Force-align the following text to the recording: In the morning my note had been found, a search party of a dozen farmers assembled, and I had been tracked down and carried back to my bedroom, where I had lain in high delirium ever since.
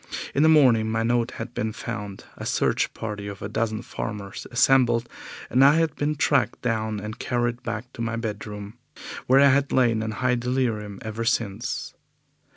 In 0.33 0.41
the 0.41 0.49
morning 0.49 0.89
my 0.89 1.03
note 1.03 1.29
had 1.35 1.53
been 1.53 1.73
found, 1.73 2.23
a 2.35 2.43
search 2.43 2.91
party 2.95 3.27
of 3.27 3.43
a 3.43 3.47
dozen 3.47 3.83
farmers 3.83 4.47
assembled, 4.49 5.07
and 5.47 5.63
I 5.63 5.75
had 5.75 5.95
been 5.95 6.15
tracked 6.15 6.63
down 6.63 6.99
and 6.99 7.19
carried 7.19 7.61
back 7.61 7.93
to 7.93 8.01
my 8.01 8.15
bedroom, 8.15 8.79
where 9.27 9.39
I 9.39 9.49
had 9.49 9.71
lain 9.71 10.01
in 10.01 10.09
high 10.13 10.33
delirium 10.33 10.97
ever 11.03 11.23
since. 11.23 11.93